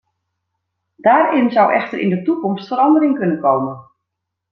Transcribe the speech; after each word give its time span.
Daarin 0.95 1.51
zou 1.51 1.73
echter 1.73 1.99
in 1.99 2.09
de 2.09 2.21
toekomst 2.21 2.67
verandering 2.67 3.17
kunnen 3.17 3.39
komen. 3.41 3.89